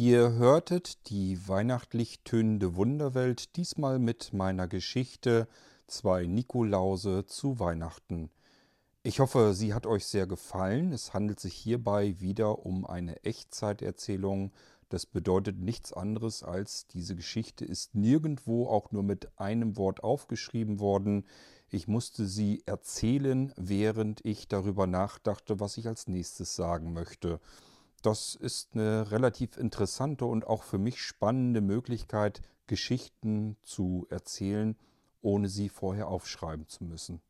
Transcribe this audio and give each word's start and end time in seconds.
Ihr 0.00 0.34
hörtet 0.34 1.10
die 1.10 1.48
weihnachtlich 1.48 2.20
tönende 2.22 2.76
Wunderwelt, 2.76 3.56
diesmal 3.56 3.98
mit 3.98 4.32
meiner 4.32 4.68
Geschichte 4.68 5.48
Zwei 5.88 6.24
Nikolause 6.26 7.26
zu 7.26 7.58
Weihnachten. 7.58 8.30
Ich 9.02 9.18
hoffe, 9.18 9.54
sie 9.54 9.74
hat 9.74 9.86
euch 9.88 10.06
sehr 10.06 10.28
gefallen. 10.28 10.92
Es 10.92 11.14
handelt 11.14 11.40
sich 11.40 11.54
hierbei 11.54 12.14
wieder 12.20 12.64
um 12.64 12.86
eine 12.86 13.24
Echtzeiterzählung. 13.24 14.52
Das 14.88 15.04
bedeutet 15.04 15.58
nichts 15.58 15.92
anderes 15.92 16.44
als 16.44 16.86
diese 16.86 17.16
Geschichte 17.16 17.64
ist 17.64 17.96
nirgendwo 17.96 18.68
auch 18.68 18.92
nur 18.92 19.02
mit 19.02 19.36
einem 19.36 19.76
Wort 19.76 20.04
aufgeschrieben 20.04 20.78
worden. 20.78 21.26
Ich 21.70 21.88
musste 21.88 22.24
sie 22.24 22.62
erzählen, 22.66 23.52
während 23.56 24.24
ich 24.24 24.46
darüber 24.46 24.86
nachdachte, 24.86 25.58
was 25.58 25.76
ich 25.76 25.88
als 25.88 26.06
nächstes 26.06 26.54
sagen 26.54 26.92
möchte. 26.92 27.40
Das 28.02 28.34
ist 28.34 28.74
eine 28.74 29.10
relativ 29.10 29.56
interessante 29.56 30.24
und 30.24 30.46
auch 30.46 30.62
für 30.62 30.78
mich 30.78 31.02
spannende 31.02 31.60
Möglichkeit, 31.60 32.42
Geschichten 32.66 33.56
zu 33.62 34.06
erzählen, 34.10 34.76
ohne 35.20 35.48
sie 35.48 35.68
vorher 35.68 36.08
aufschreiben 36.08 36.68
zu 36.68 36.84
müssen. 36.84 37.20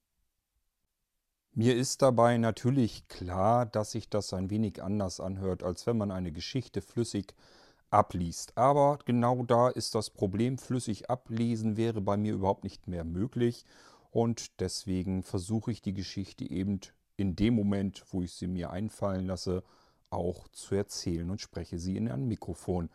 Mir 1.54 1.74
ist 1.74 2.02
dabei 2.02 2.36
natürlich 2.36 3.08
klar, 3.08 3.66
dass 3.66 3.92
sich 3.92 4.08
das 4.08 4.32
ein 4.32 4.50
wenig 4.50 4.82
anders 4.82 5.18
anhört, 5.20 5.62
als 5.62 5.86
wenn 5.86 5.96
man 5.96 6.10
eine 6.10 6.30
Geschichte 6.30 6.82
flüssig 6.82 7.34
abliest. 7.91 8.56
Aber 8.56 8.98
genau 9.05 9.42
da 9.42 9.69
ist 9.69 9.94
das 9.94 10.10
Problem, 10.10 10.58
flüssig 10.58 11.10
ablesen 11.10 11.77
wäre 11.77 12.00
bei 12.00 12.16
mir 12.16 12.34
überhaupt 12.34 12.64
nicht 12.64 12.86
mehr 12.86 13.05
möglich 13.05 13.64
und 14.10 14.60
deswegen 14.60 15.22
versuche 15.22 15.72
ich 15.72 15.82
die 15.82 15.94
Geschichte 15.94 16.48
eben 16.48 16.80
in 17.16 17.34
dem 17.34 17.55
Moment, 17.55 18.05
wo 18.10 18.22
ich 18.22 18.32
sie 18.32 18.47
mir 18.47 18.70
einfallen 18.70 19.27
lasse, 19.27 19.64
auch 20.11 20.48
zu 20.48 20.75
erzählen 20.75 21.31
und 21.31 21.41
spreche 21.41 21.78
sie 21.78 21.97
in 21.97 22.09
ein 22.09 22.27
Mikrofon, 22.27 22.91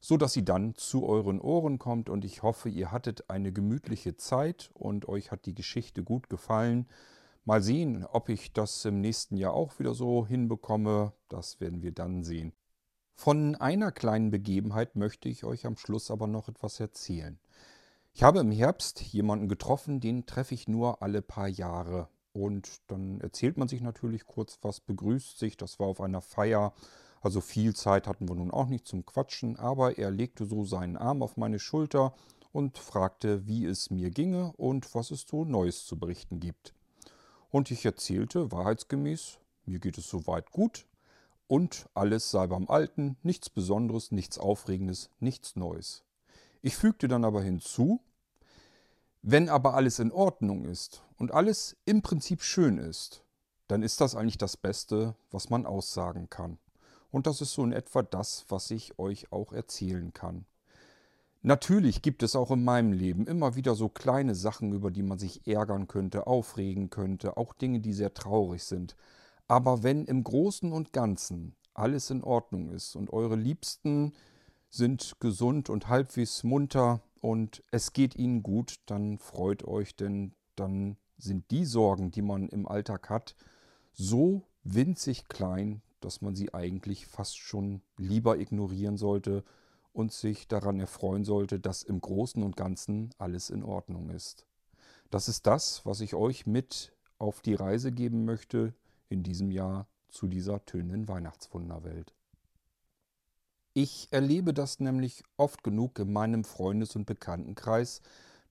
so 0.00 0.16
dass 0.16 0.32
sie 0.32 0.44
dann 0.44 0.74
zu 0.74 1.06
euren 1.06 1.40
Ohren 1.40 1.78
kommt 1.78 2.08
und 2.08 2.24
ich 2.24 2.42
hoffe, 2.42 2.68
ihr 2.68 2.90
hattet 2.90 3.30
eine 3.30 3.52
gemütliche 3.52 4.16
Zeit 4.16 4.70
und 4.74 5.08
euch 5.08 5.30
hat 5.30 5.46
die 5.46 5.54
Geschichte 5.54 6.02
gut 6.02 6.28
gefallen. 6.28 6.88
Mal 7.44 7.62
sehen, 7.62 8.04
ob 8.04 8.28
ich 8.28 8.52
das 8.52 8.84
im 8.84 9.00
nächsten 9.00 9.36
Jahr 9.36 9.54
auch 9.54 9.78
wieder 9.78 9.94
so 9.94 10.26
hinbekomme, 10.26 11.12
das 11.28 11.60
werden 11.60 11.82
wir 11.82 11.92
dann 11.92 12.24
sehen. 12.24 12.52
Von 13.14 13.54
einer 13.56 13.92
kleinen 13.92 14.30
Begebenheit 14.30 14.96
möchte 14.96 15.28
ich 15.28 15.44
euch 15.44 15.66
am 15.66 15.76
Schluss 15.76 16.10
aber 16.10 16.26
noch 16.26 16.48
etwas 16.48 16.80
erzählen. 16.80 17.38
Ich 18.14 18.22
habe 18.22 18.40
im 18.40 18.50
Herbst 18.50 19.00
jemanden 19.00 19.48
getroffen, 19.48 20.00
den 20.00 20.26
treffe 20.26 20.54
ich 20.54 20.68
nur 20.68 21.02
alle 21.02 21.22
paar 21.22 21.48
Jahre. 21.48 22.08
Und 22.32 22.80
dann 22.88 23.20
erzählt 23.20 23.58
man 23.58 23.68
sich 23.68 23.80
natürlich 23.80 24.26
kurz 24.26 24.58
was, 24.62 24.80
begrüßt 24.80 25.38
sich. 25.38 25.56
Das 25.56 25.78
war 25.78 25.86
auf 25.86 26.00
einer 26.00 26.20
Feier. 26.20 26.72
Also 27.20 27.40
viel 27.40 27.74
Zeit 27.74 28.06
hatten 28.06 28.28
wir 28.28 28.34
nun 28.34 28.50
auch 28.50 28.66
nicht 28.66 28.88
zum 28.88 29.06
Quatschen, 29.06 29.56
aber 29.56 29.98
er 29.98 30.10
legte 30.10 30.44
so 30.44 30.64
seinen 30.64 30.96
Arm 30.96 31.22
auf 31.22 31.36
meine 31.36 31.58
Schulter 31.58 32.14
und 32.52 32.78
fragte, 32.78 33.46
wie 33.46 33.64
es 33.64 33.90
mir 33.90 34.10
ginge 34.10 34.52
und 34.56 34.94
was 34.94 35.10
es 35.10 35.26
so 35.28 35.44
Neues 35.44 35.86
zu 35.86 35.98
berichten 35.98 36.40
gibt. 36.40 36.74
Und 37.50 37.70
ich 37.70 37.84
erzählte 37.84 38.50
wahrheitsgemäß, 38.50 39.38
mir 39.66 39.78
geht 39.78 39.98
es 39.98 40.08
soweit 40.08 40.50
gut 40.50 40.86
und 41.46 41.86
alles 41.94 42.30
sei 42.30 42.46
beim 42.46 42.68
Alten, 42.68 43.16
nichts 43.22 43.50
Besonderes, 43.50 44.10
nichts 44.10 44.38
Aufregendes, 44.38 45.10
nichts 45.20 45.54
Neues. 45.54 46.02
Ich 46.62 46.76
fügte 46.76 47.08
dann 47.08 47.24
aber 47.24 47.42
hinzu, 47.42 48.00
wenn 49.22 49.48
aber 49.48 49.74
alles 49.74 49.98
in 49.98 50.12
Ordnung 50.12 50.64
ist 50.64 51.02
und 51.22 51.30
alles 51.30 51.76
im 51.84 52.02
Prinzip 52.02 52.42
schön 52.42 52.78
ist, 52.78 53.22
dann 53.68 53.84
ist 53.84 54.00
das 54.00 54.16
eigentlich 54.16 54.38
das 54.38 54.56
Beste, 54.56 55.14
was 55.30 55.50
man 55.50 55.66
aussagen 55.66 56.28
kann. 56.28 56.58
Und 57.12 57.28
das 57.28 57.40
ist 57.40 57.52
so 57.52 57.62
in 57.62 57.70
etwa 57.70 58.02
das, 58.02 58.44
was 58.48 58.72
ich 58.72 58.98
euch 58.98 59.30
auch 59.30 59.52
erzählen 59.52 60.12
kann. 60.12 60.46
Natürlich 61.40 62.02
gibt 62.02 62.24
es 62.24 62.34
auch 62.34 62.50
in 62.50 62.64
meinem 62.64 62.92
Leben 62.92 63.28
immer 63.28 63.54
wieder 63.54 63.76
so 63.76 63.88
kleine 63.88 64.34
Sachen, 64.34 64.72
über 64.72 64.90
die 64.90 65.04
man 65.04 65.20
sich 65.20 65.46
ärgern 65.46 65.86
könnte, 65.86 66.26
aufregen 66.26 66.90
könnte, 66.90 67.36
auch 67.36 67.54
Dinge, 67.54 67.78
die 67.78 67.92
sehr 67.92 68.14
traurig 68.14 68.64
sind. 68.64 68.96
Aber 69.46 69.84
wenn 69.84 70.06
im 70.06 70.24
Großen 70.24 70.72
und 70.72 70.92
Ganzen 70.92 71.54
alles 71.72 72.10
in 72.10 72.24
Ordnung 72.24 72.68
ist 72.70 72.96
und 72.96 73.12
eure 73.12 73.36
Liebsten 73.36 74.12
sind 74.70 75.20
gesund 75.20 75.70
und 75.70 75.86
halbwegs 75.86 76.42
munter, 76.42 77.00
und 77.20 77.62
es 77.70 77.92
geht 77.92 78.16
ihnen 78.16 78.42
gut, 78.42 78.80
dann 78.86 79.18
freut 79.18 79.62
euch, 79.62 79.94
denn 79.94 80.34
dann 80.56 80.96
sind 81.18 81.50
die 81.50 81.64
Sorgen, 81.64 82.10
die 82.10 82.22
man 82.22 82.48
im 82.48 82.66
Alltag 82.66 83.10
hat, 83.10 83.36
so 83.92 84.42
winzig 84.64 85.28
klein, 85.28 85.82
dass 86.00 86.20
man 86.20 86.34
sie 86.34 86.52
eigentlich 86.54 87.06
fast 87.06 87.38
schon 87.38 87.82
lieber 87.96 88.38
ignorieren 88.38 88.96
sollte 88.96 89.44
und 89.92 90.12
sich 90.12 90.48
daran 90.48 90.80
erfreuen 90.80 91.24
sollte, 91.24 91.60
dass 91.60 91.82
im 91.82 92.00
Großen 92.00 92.42
und 92.42 92.56
Ganzen 92.56 93.10
alles 93.18 93.50
in 93.50 93.62
Ordnung 93.62 94.10
ist. 94.10 94.46
Das 95.10 95.28
ist 95.28 95.46
das, 95.46 95.84
was 95.84 96.00
ich 96.00 96.14
euch 96.14 96.46
mit 96.46 96.94
auf 97.18 97.40
die 97.40 97.54
Reise 97.54 97.92
geben 97.92 98.24
möchte 98.24 98.74
in 99.08 99.22
diesem 99.22 99.50
Jahr 99.50 99.86
zu 100.08 100.26
dieser 100.26 100.64
tönenden 100.64 101.08
Weihnachtswunderwelt. 101.08 102.14
Ich 103.74 104.08
erlebe 104.10 104.52
das 104.52 104.80
nämlich 104.80 105.22
oft 105.36 105.62
genug 105.62 105.98
in 105.98 106.12
meinem 106.12 106.44
Freundes- 106.44 106.96
und 106.96 107.06
Bekanntenkreis, 107.06 108.02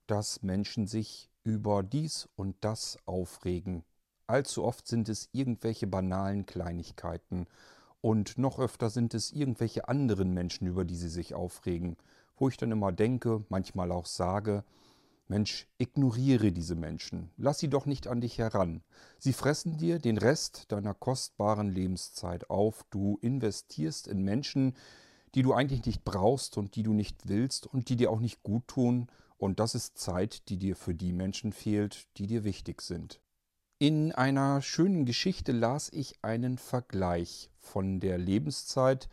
dass 0.06 0.42
Menschen 0.42 0.86
sich 0.86 1.31
über 1.44 1.82
dies 1.82 2.28
und 2.36 2.56
das 2.60 2.98
aufregen. 3.06 3.84
Allzu 4.26 4.64
oft 4.64 4.86
sind 4.86 5.08
es 5.08 5.28
irgendwelche 5.32 5.86
banalen 5.86 6.46
Kleinigkeiten 6.46 7.46
und 8.00 8.38
noch 8.38 8.58
öfter 8.58 8.90
sind 8.90 9.14
es 9.14 9.32
irgendwelche 9.32 9.88
anderen 9.88 10.32
Menschen, 10.32 10.66
über 10.66 10.84
die 10.84 10.96
sie 10.96 11.08
sich 11.08 11.34
aufregen, 11.34 11.96
wo 12.36 12.48
ich 12.48 12.56
dann 12.56 12.72
immer 12.72 12.92
denke, 12.92 13.44
manchmal 13.48 13.92
auch 13.92 14.06
sage, 14.06 14.64
Mensch, 15.28 15.66
ignoriere 15.78 16.52
diese 16.52 16.74
Menschen, 16.74 17.30
lass 17.36 17.58
sie 17.58 17.68
doch 17.68 17.86
nicht 17.86 18.06
an 18.06 18.20
dich 18.20 18.38
heran. 18.38 18.82
Sie 19.18 19.32
fressen 19.32 19.78
dir 19.78 19.98
den 19.98 20.18
Rest 20.18 20.70
deiner 20.72 20.94
kostbaren 20.94 21.70
Lebenszeit 21.70 22.50
auf, 22.50 22.84
du 22.90 23.18
investierst 23.22 24.08
in 24.08 24.22
Menschen, 24.22 24.74
die 25.34 25.42
du 25.42 25.52
eigentlich 25.52 25.84
nicht 25.86 26.04
brauchst 26.04 26.56
und 26.58 26.76
die 26.76 26.82
du 26.82 26.92
nicht 26.92 27.28
willst 27.28 27.66
und 27.66 27.88
die 27.88 27.96
dir 27.96 28.10
auch 28.10 28.20
nicht 28.20 28.42
gut 28.42 28.66
tun. 28.68 29.08
Und 29.38 29.60
das 29.60 29.74
ist 29.74 29.98
Zeit, 29.98 30.48
die 30.48 30.56
dir 30.56 30.76
für 30.76 30.94
die 30.94 31.12
Menschen 31.12 31.52
fehlt, 31.52 32.06
die 32.18 32.26
dir 32.26 32.44
wichtig 32.44 32.82
sind. 32.82 33.20
In 33.78 34.12
einer 34.12 34.62
schönen 34.62 35.06
Geschichte 35.06 35.50
las 35.50 35.90
ich 35.92 36.14
einen 36.22 36.58
Vergleich 36.58 37.50
von 37.58 37.98
der 37.98 38.18
Lebenszeit 38.18 39.08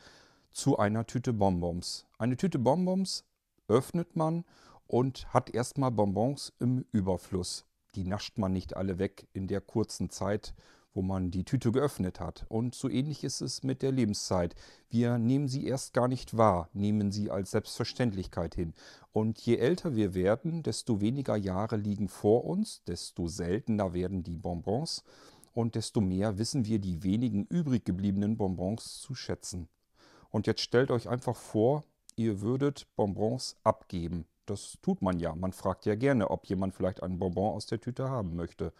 zu 0.51 0.77
einer 0.77 1.07
Tüte 1.07 1.33
Bonbons. 1.33 2.05
Eine 2.19 2.37
Tüte 2.37 2.59
Bonbons 2.59 3.23
öffnet 3.67 4.15
man 4.15 4.45
und 4.85 5.33
hat 5.33 5.49
erstmal 5.49 5.91
Bonbons 5.91 6.53
im 6.59 6.85
Überfluss. 6.91 7.65
Die 7.95 8.03
nascht 8.03 8.37
man 8.37 8.53
nicht 8.53 8.75
alle 8.75 8.99
weg 8.99 9.27
in 9.33 9.47
der 9.47 9.61
kurzen 9.61 10.09
Zeit, 10.11 10.53
wo 10.99 11.01
man 11.01 11.31
die 11.31 11.45
Tüte 11.45 11.71
geöffnet 11.71 12.19
hat. 12.19 12.45
Und 12.49 12.75
so 12.75 12.89
ähnlich 12.89 13.23
ist 13.23 13.39
es 13.39 13.63
mit 13.63 13.81
der 13.83 13.93
Lebenszeit. 13.93 14.53
Wir 14.89 15.17
nehmen 15.17 15.47
sie 15.47 15.65
erst 15.65 15.93
gar 15.93 16.09
nicht 16.09 16.35
wahr, 16.35 16.67
nehmen 16.73 17.13
sie 17.13 17.31
als 17.31 17.51
Selbstverständlichkeit 17.51 18.53
hin. 18.53 18.73
Und 19.13 19.39
je 19.39 19.55
älter 19.55 19.95
wir 19.95 20.13
werden, 20.13 20.61
desto 20.61 20.99
weniger 20.99 21.37
Jahre 21.37 21.77
liegen 21.77 22.09
vor 22.09 22.43
uns, 22.43 22.83
desto 22.83 23.27
seltener 23.27 23.93
werden 23.93 24.23
die 24.23 24.35
Bonbons 24.35 25.05
und 25.53 25.75
desto 25.75 26.01
mehr 26.01 26.37
wissen 26.37 26.65
wir 26.65 26.79
die 26.79 27.01
wenigen 27.01 27.45
übrig 27.45 27.85
gebliebenen 27.85 28.35
Bonbons 28.35 28.99
zu 28.99 29.15
schätzen. 29.15 29.69
Und 30.31 30.47
jetzt 30.47 30.59
stellt 30.59 30.91
euch 30.91 31.07
einfach 31.07 31.37
vor, 31.37 31.85
ihr 32.17 32.41
würdet 32.41 32.87
Bonbons 32.97 33.55
abgeben. 33.63 34.25
Das 34.45 34.77
tut 34.81 35.01
man 35.01 35.17
ja. 35.17 35.33
Man 35.33 35.53
fragt 35.53 35.85
ja 35.85 35.95
gerne, 35.95 36.29
ob 36.29 36.45
jemand 36.47 36.75
vielleicht 36.75 37.01
einen 37.01 37.19
Bonbon 37.19 37.53
aus 37.53 37.67
der 37.67 37.79
Tüte 37.79 38.09
haben 38.09 38.35
möchte. 38.35 38.73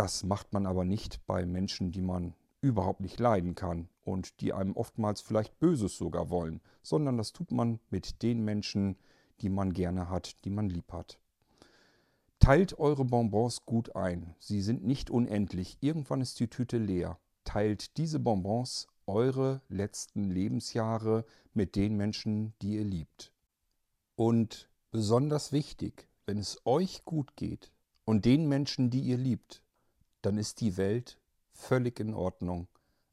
Das 0.00 0.24
macht 0.24 0.54
man 0.54 0.64
aber 0.64 0.86
nicht 0.86 1.26
bei 1.26 1.44
Menschen, 1.44 1.92
die 1.92 2.00
man 2.00 2.32
überhaupt 2.62 3.00
nicht 3.00 3.20
leiden 3.20 3.54
kann 3.54 3.90
und 4.02 4.40
die 4.40 4.54
einem 4.54 4.74
oftmals 4.74 5.20
vielleicht 5.20 5.58
Böses 5.58 5.98
sogar 5.98 6.30
wollen, 6.30 6.62
sondern 6.82 7.18
das 7.18 7.34
tut 7.34 7.50
man 7.50 7.80
mit 7.90 8.22
den 8.22 8.42
Menschen, 8.42 8.96
die 9.42 9.50
man 9.50 9.74
gerne 9.74 10.08
hat, 10.08 10.42
die 10.46 10.48
man 10.48 10.70
lieb 10.70 10.90
hat. 10.90 11.18
Teilt 12.38 12.78
eure 12.78 13.04
Bonbons 13.04 13.66
gut 13.66 13.94
ein. 13.94 14.34
Sie 14.38 14.62
sind 14.62 14.86
nicht 14.86 15.10
unendlich. 15.10 15.76
Irgendwann 15.82 16.22
ist 16.22 16.40
die 16.40 16.48
Tüte 16.48 16.78
leer. 16.78 17.18
Teilt 17.44 17.98
diese 17.98 18.20
Bonbons 18.20 18.86
eure 19.06 19.60
letzten 19.68 20.30
Lebensjahre 20.30 21.26
mit 21.52 21.76
den 21.76 21.98
Menschen, 21.98 22.54
die 22.62 22.76
ihr 22.76 22.84
liebt. 22.84 23.34
Und 24.16 24.70
besonders 24.92 25.52
wichtig, 25.52 26.08
wenn 26.24 26.38
es 26.38 26.58
euch 26.64 27.04
gut 27.04 27.36
geht 27.36 27.70
und 28.06 28.24
den 28.24 28.48
Menschen, 28.48 28.88
die 28.88 29.02
ihr 29.02 29.18
liebt, 29.18 29.62
dann 30.22 30.38
ist 30.38 30.60
die 30.60 30.76
Welt 30.76 31.18
völlig 31.52 32.00
in 32.00 32.14
Ordnung. 32.14 32.68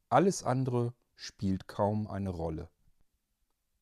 Alles 0.09 0.43
andere 0.43 0.93
spielt 1.15 1.67
kaum 1.67 2.07
eine 2.07 2.29
Rolle. 2.29 2.69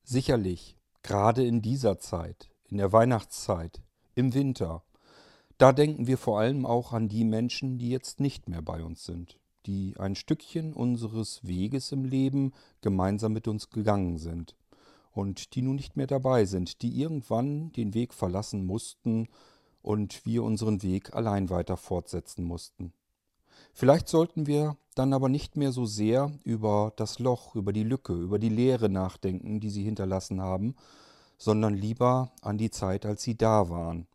Sicherlich, 0.04 0.78
gerade 1.04 1.46
in 1.46 1.62
dieser 1.62 2.00
Zeit, 2.00 2.50
in 2.66 2.78
der 2.78 2.92
Weihnachtszeit, 2.92 3.82
im 4.16 4.34
Winter, 4.34 4.84
da 5.58 5.72
denken 5.72 6.08
wir 6.08 6.18
vor 6.18 6.40
allem 6.40 6.66
auch 6.66 6.94
an 6.94 7.08
die 7.08 7.24
Menschen, 7.24 7.78
die 7.78 7.90
jetzt 7.90 8.20
nicht 8.20 8.50
mehr 8.50 8.62
bei 8.62 8.84
uns 8.84 9.06
sind. 9.06 9.38
die 9.66 9.96
ein 9.98 10.16
Stückchen 10.16 10.74
unseres 10.74 11.46
Weges 11.46 11.92
im 11.92 12.06
Leben 12.06 12.54
gemeinsam 12.82 13.34
mit 13.34 13.48
uns 13.48 13.70
gegangen 13.70 14.18
sind 14.18 14.56
und 15.12 15.56
die 15.56 15.62
nun 15.62 15.76
nicht 15.76 15.96
mehr 15.96 16.08
dabei 16.08 16.46
sind, 16.46 16.82
die 16.82 17.02
irgendwann 17.02 17.72
den 17.72 17.94
Weg 17.94 18.14
verlassen 18.14 18.66
mussten 18.66 19.28
und 19.82 20.26
wir 20.26 20.44
unseren 20.44 20.84
Weg 20.84 21.16
allein 21.16 21.50
weiter 21.50 21.78
fortsetzen 21.78 22.44
mussten. 22.44 22.94
Vielleicht 23.78 24.08
sollten 24.08 24.48
wir 24.48 24.78
dann 24.96 25.12
aber 25.12 25.28
nicht 25.28 25.58
mehr 25.58 25.74
so 25.74 25.86
sehr 25.86 26.32
über 26.46 26.94
das 26.96 27.20
Loch, 27.20 27.56
über 27.56 27.74
die 27.74 27.84
Lücke, 27.84 28.14
über 28.14 28.40
die 28.40 28.48
Leere 28.48 28.88
nachdenken, 28.88 29.60
die 29.60 29.70
sie 29.70 29.84
hinterlassen 29.84 30.40
haben, 30.40 30.76
sondern 31.38 31.74
lieber 31.74 32.32
an 32.42 32.58
die 32.58 32.70
Zeit, 32.70 33.06
als 33.06 33.22
sie 33.22 33.36
da 33.36 33.70
waren. 33.70 34.08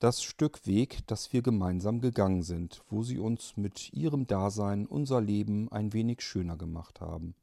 Das 0.00 0.24
Stück 0.24 0.66
Weg, 0.66 1.06
das 1.06 1.32
wir 1.32 1.42
gemeinsam 1.42 2.00
gegangen 2.00 2.42
sind, 2.42 2.82
wo 2.90 3.04
sie 3.04 3.20
uns 3.20 3.56
mit 3.56 3.92
ihrem 3.92 4.26
Dasein 4.26 4.84
unser 4.84 5.20
Leben 5.20 5.70
ein 5.70 5.92
wenig 5.92 6.20
schöner 6.20 6.56
gemacht 6.56 7.00
haben. 7.00 7.36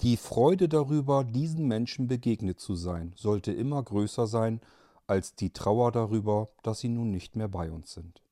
Die 0.00 0.16
Freude 0.16 0.70
darüber, 0.70 1.22
diesen 1.22 1.68
Menschen 1.68 2.08
begegnet 2.08 2.60
zu 2.60 2.76
sein, 2.76 3.12
sollte 3.14 3.52
immer 3.52 3.82
größer 3.82 4.26
sein 4.26 4.62
als 5.06 5.34
die 5.34 5.50
Trauer 5.50 5.92
darüber, 5.92 6.48
dass 6.62 6.80
sie 6.80 6.88
nun 6.88 7.10
nicht 7.10 7.36
mehr 7.36 7.48
bei 7.48 7.70
uns 7.70 7.92
sind. 7.92 8.23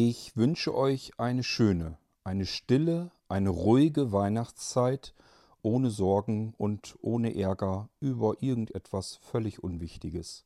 Ich 0.00 0.36
wünsche 0.36 0.76
euch 0.76 1.10
eine 1.18 1.42
schöne, 1.42 1.98
eine 2.22 2.46
stille, 2.46 3.10
eine 3.28 3.50
ruhige 3.50 4.12
Weihnachtszeit, 4.12 5.12
ohne 5.60 5.90
Sorgen 5.90 6.54
und 6.56 6.96
ohne 7.02 7.34
Ärger 7.34 7.88
über 7.98 8.40
irgendetwas 8.40 9.16
völlig 9.16 9.60
Unwichtiges. 9.60 10.44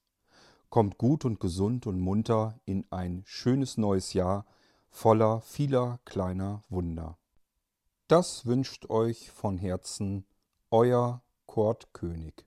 Kommt 0.70 0.96
gut 0.96 1.26
und 1.26 1.38
gesund 1.38 1.86
und 1.86 2.00
munter 2.00 2.58
in 2.64 2.86
ein 2.88 3.24
schönes 3.26 3.76
neues 3.76 4.14
Jahr 4.14 4.46
voller 4.88 5.42
vieler 5.42 6.00
kleiner 6.06 6.62
Wunder. 6.70 7.18
Das 8.08 8.46
wünscht 8.46 8.88
euch 8.88 9.30
von 9.32 9.58
Herzen 9.58 10.24
euer 10.70 11.20
Kurt 11.44 11.92
König. 11.92 12.46